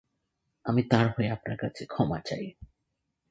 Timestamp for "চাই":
2.25-2.45